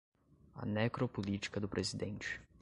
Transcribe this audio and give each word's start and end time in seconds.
A 0.55 0.65
necropolítica 0.65 1.59
do 1.59 1.67
presidente 1.69 2.41